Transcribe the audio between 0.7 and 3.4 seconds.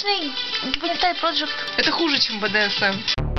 Bonnie Type Project. Это хуже, чем BDSM.